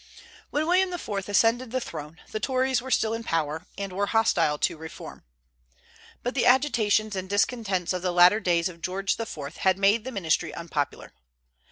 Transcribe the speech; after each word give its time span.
When 0.49 0.65
William 0.65 0.91
IV. 0.91 1.29
ascended 1.29 1.69
the 1.69 1.79
throne 1.79 2.19
the 2.31 2.39
Tories 2.39 2.81
were 2.81 2.89
still 2.89 3.13
in 3.13 3.23
power, 3.23 3.67
and 3.77 3.93
were 3.93 4.07
hostile 4.07 4.57
to 4.57 4.75
reform. 4.75 5.23
But 6.23 6.33
the 6.33 6.47
agitations 6.47 7.15
and 7.15 7.29
discontents 7.29 7.93
of 7.93 8.01
the 8.01 8.11
latter 8.11 8.39
days 8.39 8.67
of 8.67 8.81
George 8.81 9.19
IV. 9.19 9.57
had 9.57 9.77
made 9.77 10.03
the 10.03 10.11
ministry 10.11 10.55
unpopular. 10.55 11.13